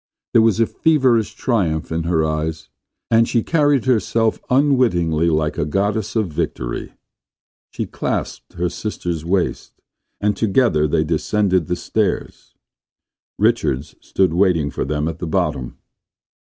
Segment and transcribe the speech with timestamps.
[0.33, 2.69] There was a feverish triumph in her eyes,
[3.11, 6.93] and she carried herself unwittingly like a goddess of Victory.
[7.69, 9.73] She clasped her sister's waist,
[10.19, 12.55] and together they descended the stairs.
[13.37, 15.77] Richards stood waiting for them at the bottom.